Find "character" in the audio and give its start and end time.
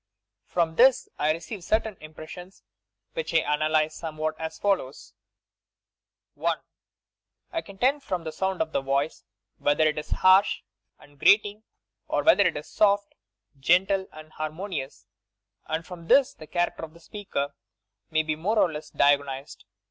16.47-16.81